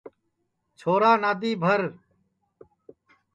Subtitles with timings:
[0.79, 1.81] چھورا نادی بھر